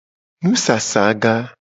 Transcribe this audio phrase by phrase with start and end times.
[0.41, 1.33] Nusasaga.